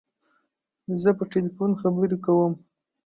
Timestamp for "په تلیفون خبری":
1.17-2.17